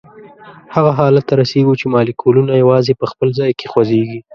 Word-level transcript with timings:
هغه 0.75 0.91
حالت 0.99 1.23
ته 1.29 1.33
رسیږو 1.41 1.73
چې 1.79 1.85
مالیکولونه 1.93 2.53
یوازي 2.55 2.93
په 2.99 3.05
خپل 3.11 3.27
ځای 3.39 3.51
کې 3.59 3.65
خوځیږي. 3.71 4.19